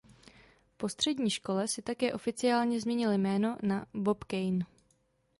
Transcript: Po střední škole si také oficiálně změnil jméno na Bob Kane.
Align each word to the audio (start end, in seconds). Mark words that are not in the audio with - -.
Po 0.77 0.89
střední 0.89 1.29
škole 1.29 1.67
si 1.67 1.81
také 1.81 2.13
oficiálně 2.13 2.81
změnil 2.81 3.11
jméno 3.11 3.57
na 3.63 3.85
Bob 3.93 4.23
Kane. 4.23 4.59